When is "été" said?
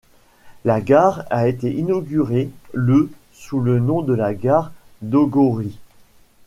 1.47-1.71